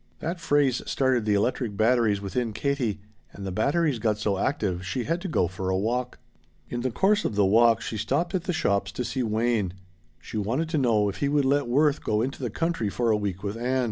[0.17, 3.01] That phrase started the electric batteries within Katie
[3.33, 6.17] and the batteries got so active she had to go for a walk.
[6.69, 9.73] In the course of the walk she stopped at the shops to see Wayne.
[10.19, 13.15] She wanted to know if he would let Worth go into the country for a
[13.15, 13.79] week with Ann.